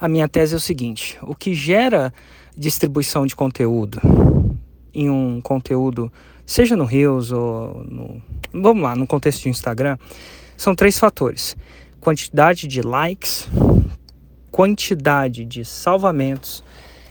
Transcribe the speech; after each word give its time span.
a 0.00 0.08
minha 0.08 0.28
tese 0.28 0.54
é 0.54 0.56
o 0.56 0.60
seguinte: 0.60 1.18
o 1.22 1.34
que 1.34 1.54
gera 1.54 2.12
distribuição 2.56 3.26
de 3.26 3.36
conteúdo 3.36 4.00
em 4.92 5.08
um 5.08 5.40
conteúdo, 5.40 6.12
seja 6.44 6.76
no 6.76 6.84
Reels 6.84 7.30
ou 7.30 7.84
no. 7.84 8.22
Vamos 8.52 8.82
lá, 8.82 8.96
no 8.96 9.06
contexto 9.06 9.42
de 9.42 9.48
Instagram, 9.50 9.96
são 10.56 10.74
três 10.74 10.98
fatores: 10.98 11.56
quantidade 12.00 12.66
de 12.66 12.82
likes, 12.82 13.48
quantidade 14.50 15.44
de 15.44 15.64
salvamentos 15.64 16.64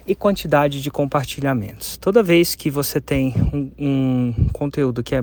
e 0.05 0.15
quantidade 0.15 0.81
de 0.81 0.89
compartilhamentos. 0.89 1.95
Toda 1.97 2.23
vez 2.23 2.55
que 2.55 2.69
você 2.69 2.99
tem 2.99 3.33
um, 3.53 3.71
um 3.77 4.47
conteúdo 4.51 5.03
que 5.03 5.15
é 5.15 5.21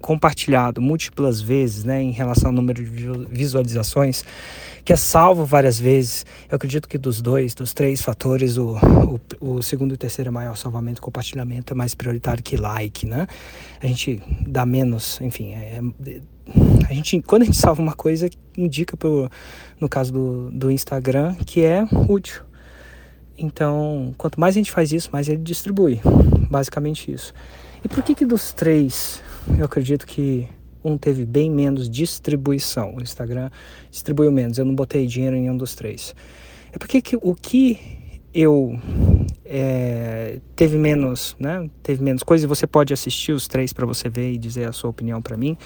compartilhado 0.00 0.80
múltiplas 0.80 1.40
vezes, 1.40 1.82
né, 1.82 2.00
em 2.00 2.12
relação 2.12 2.50
ao 2.50 2.54
número 2.54 2.84
de 2.84 2.90
visualizações, 3.30 4.24
que 4.88 4.92
é 4.94 4.96
salvo 4.96 5.44
várias 5.44 5.78
vezes. 5.78 6.24
Eu 6.50 6.56
acredito 6.56 6.88
que 6.88 6.96
dos 6.96 7.20
dois, 7.20 7.54
dos 7.54 7.74
três 7.74 8.00
fatores, 8.00 8.56
o, 8.56 8.74
o, 9.38 9.56
o 9.56 9.62
segundo 9.62 9.90
e 9.90 9.94
o 9.96 9.98
terceiro 9.98 10.28
é 10.28 10.30
maior 10.30 10.56
salvamento, 10.56 11.02
compartilhamento 11.02 11.74
é 11.74 11.76
mais 11.76 11.94
prioritário 11.94 12.42
que 12.42 12.56
like, 12.56 13.06
né? 13.06 13.26
A 13.82 13.86
gente 13.86 14.22
dá 14.46 14.64
menos, 14.64 15.20
enfim, 15.20 15.52
é, 15.52 15.82
é, 16.06 16.20
a 16.88 16.94
gente, 16.94 17.20
quando 17.20 17.42
a 17.42 17.44
gente 17.44 17.58
salva 17.58 17.82
uma 17.82 17.92
coisa, 17.92 18.30
indica 18.56 18.96
pro, 18.96 19.30
no 19.78 19.90
caso 19.90 20.10
do, 20.10 20.50
do 20.52 20.70
Instagram 20.70 21.34
que 21.34 21.62
é 21.62 21.86
útil. 22.08 22.40
Então, 23.36 24.14
quanto 24.16 24.40
mais 24.40 24.54
a 24.54 24.58
gente 24.58 24.72
faz 24.72 24.90
isso, 24.90 25.10
mais 25.12 25.28
ele 25.28 25.42
distribui. 25.42 26.00
Basicamente 26.48 27.12
isso. 27.12 27.34
E 27.84 27.88
por 27.88 28.02
que 28.02 28.14
que 28.14 28.24
dos 28.24 28.54
três 28.54 29.20
eu 29.58 29.66
acredito 29.66 30.06
que 30.06 30.48
um 30.82 30.96
teve 30.96 31.24
bem 31.24 31.50
menos 31.50 31.88
distribuição. 31.88 32.94
O 32.96 33.02
Instagram 33.02 33.50
distribuiu 33.90 34.30
menos. 34.30 34.58
Eu 34.58 34.64
não 34.64 34.74
botei 34.74 35.06
dinheiro 35.06 35.36
em 35.36 35.50
um 35.50 35.56
dos 35.56 35.74
três. 35.74 36.14
É 36.72 36.78
porque 36.78 37.00
que, 37.00 37.16
o 37.16 37.34
que 37.34 37.78
eu 38.32 38.78
é, 39.44 40.40
teve 40.54 40.76
menos, 40.76 41.36
né? 41.38 41.68
Teve 41.82 42.02
menos 42.02 42.22
coisa 42.22 42.44
e 42.44 42.48
você 42.48 42.66
pode 42.66 42.92
assistir 42.92 43.32
os 43.32 43.48
três 43.48 43.72
para 43.72 43.86
você 43.86 44.08
ver 44.08 44.32
e 44.32 44.38
dizer 44.38 44.68
a 44.68 44.72
sua 44.72 44.90
opinião 44.90 45.20
para 45.20 45.36
mim. 45.36 45.56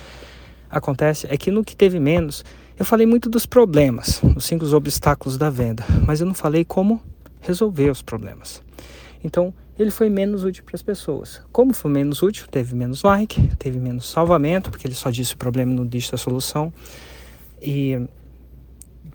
Acontece 0.70 1.26
é 1.28 1.36
que 1.36 1.50
no 1.50 1.62
que 1.62 1.76
teve 1.76 2.00
menos, 2.00 2.44
eu 2.78 2.84
falei 2.84 3.06
muito 3.06 3.28
dos 3.28 3.44
problemas, 3.44 4.22
os 4.34 4.44
cinco 4.44 4.64
obstáculos 4.74 5.36
da 5.36 5.50
venda, 5.50 5.84
mas 6.06 6.20
eu 6.20 6.26
não 6.26 6.34
falei 6.34 6.64
como 6.64 7.02
resolver 7.40 7.90
os 7.90 8.00
problemas. 8.00 8.62
Então, 9.22 9.52
ele 9.82 9.90
foi 9.90 10.08
menos 10.08 10.44
útil 10.44 10.64
para 10.64 10.76
as 10.76 10.82
pessoas. 10.82 11.42
Como 11.52 11.74
foi 11.74 11.90
menos 11.90 12.22
útil, 12.22 12.46
teve 12.50 12.74
menos 12.74 13.02
like, 13.02 13.48
teve 13.56 13.78
menos 13.78 14.08
salvamento, 14.08 14.70
porque 14.70 14.86
ele 14.86 14.94
só 14.94 15.10
disse 15.10 15.34
o 15.34 15.36
problema 15.36 15.74
não 15.74 15.86
disse 15.86 16.14
a 16.14 16.18
solução. 16.18 16.72
E 17.60 18.00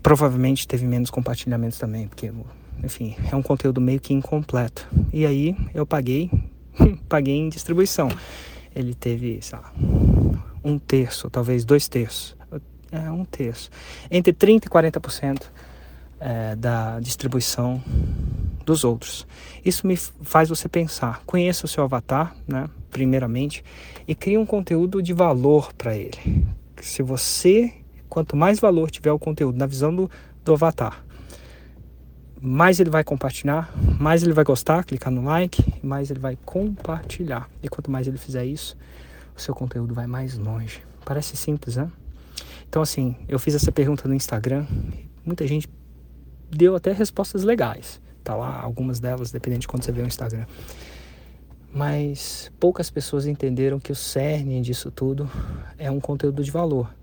provavelmente 0.01 0.67
teve 0.67 0.85
menos 0.85 1.09
compartilhamentos 1.09 1.77
também, 1.77 2.07
porque, 2.07 2.31
enfim, 2.83 3.15
é 3.31 3.35
um 3.35 3.41
conteúdo 3.41 3.81
meio 3.81 3.99
que 3.99 4.13
incompleto. 4.13 4.87
E 5.11 5.25
aí 5.25 5.55
eu 5.73 5.85
paguei, 5.85 6.29
paguei 7.09 7.35
em 7.35 7.49
distribuição. 7.49 8.09
Ele 8.75 8.93
teve, 8.93 9.39
sei 9.41 9.57
lá, 9.57 9.73
um 10.63 10.77
terço, 10.77 11.29
talvez 11.29 11.65
dois 11.65 11.87
terços. 11.87 12.35
É, 12.91 13.11
um 13.11 13.25
terço. 13.25 13.69
Entre 14.09 14.31
30% 14.31 14.65
e 14.65 14.69
40% 14.69 15.41
é, 16.19 16.55
da 16.55 16.99
distribuição 16.99 17.83
dos 18.67 18.83
outros. 18.83 19.25
Isso 19.63 19.87
me 19.87 19.95
faz 19.95 20.49
você 20.49 20.67
pensar, 20.67 21.23
conheça 21.25 21.65
o 21.65 21.69
seu 21.69 21.85
avatar, 21.85 22.35
né, 22.45 22.69
primeiramente, 22.91 23.63
e 24.05 24.13
crie 24.13 24.37
um 24.37 24.45
conteúdo 24.45 25.01
de 25.01 25.13
valor 25.13 25.71
para 25.73 25.95
ele. 25.95 26.45
Se 26.81 27.01
você, 27.01 27.73
quanto 28.09 28.35
mais 28.35 28.59
valor 28.59 28.91
tiver 28.91 29.11
o 29.11 29.17
conteúdo 29.17 29.57
na 29.57 29.65
visão 29.65 29.95
do, 29.95 30.11
do 30.43 30.53
avatar, 30.53 31.01
mais 32.41 32.79
ele 32.81 32.89
vai 32.89 33.05
compartilhar, 33.05 33.73
mais 33.97 34.21
ele 34.21 34.33
vai 34.33 34.43
gostar, 34.43 34.83
clicar 34.83 35.11
no 35.11 35.23
like, 35.23 35.63
mais 35.81 36.11
ele 36.11 36.19
vai 36.19 36.37
compartilhar. 36.45 37.49
E 37.63 37.69
quanto 37.69 37.89
mais 37.89 38.05
ele 38.05 38.17
fizer 38.17 38.45
isso, 38.45 38.77
o 39.35 39.41
seu 39.41 39.55
conteúdo 39.55 39.93
vai 39.93 40.05
mais 40.05 40.37
longe. 40.37 40.81
Parece 41.05 41.37
simples, 41.37 41.77
né? 41.77 41.89
Então, 42.67 42.81
assim, 42.81 43.15
eu 43.29 43.39
fiz 43.39 43.55
essa 43.55 43.71
pergunta 43.71 44.07
no 44.09 44.13
Instagram, 44.13 44.67
muita 45.25 45.47
gente 45.47 45.69
deu 46.51 46.75
até 46.75 46.91
respostas 46.91 47.43
legais. 47.43 48.01
Tá 48.27 48.35
lá, 48.35 48.59
algumas 48.61 48.99
delas, 48.99 49.31
dependendo 49.31 49.61
de 49.61 49.69
quando 49.69 49.83
você 49.83 49.91
vê 49.93 50.01
o 50.01 50.05
Instagram. 50.05 50.45
Mas 51.73 52.51
poucas 52.59 52.89
pessoas 52.89 53.25
entenderam 53.25 53.79
que 53.79 53.89
o 53.89 53.95
cerne 53.95 54.61
disso 54.61 54.91
tudo 54.91 55.31
é 55.77 55.89
um 55.89 56.01
conteúdo 56.01 56.43
de 56.43 56.51
valor. 56.51 56.93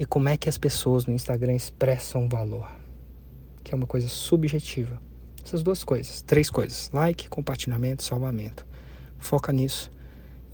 E 0.00 0.06
como 0.06 0.30
é 0.30 0.36
que 0.38 0.48
as 0.48 0.56
pessoas 0.56 1.04
no 1.04 1.12
Instagram 1.12 1.52
expressam 1.52 2.26
valor? 2.26 2.72
Que 3.62 3.74
é 3.74 3.76
uma 3.76 3.86
coisa 3.86 4.08
subjetiva. 4.08 4.98
Essas 5.44 5.62
duas 5.62 5.84
coisas, 5.84 6.22
três 6.22 6.48
coisas: 6.48 6.88
like, 6.90 7.28
compartilhamento, 7.28 8.02
salvamento. 8.02 8.66
Foca 9.18 9.52
nisso. 9.52 9.92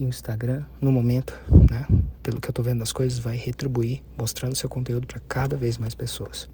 E 0.01 0.05
o 0.05 0.09
Instagram, 0.09 0.65
no 0.81 0.91
momento, 0.91 1.33
né, 1.71 1.87
pelo 2.25 2.41
que 2.41 2.49
eu 2.49 2.53
tô 2.53 2.61
vendo 2.61 2.81
das 2.81 2.91
coisas, 2.91 3.21
vai 3.21 3.37
retribuir, 3.37 4.03
mostrando 4.17 4.57
seu 4.57 4.69
conteúdo 4.69 5.07
para 5.07 5.21
cada 5.29 5.57
vez 5.57 5.79
mais 5.79 5.95
pessoas. 5.95 6.51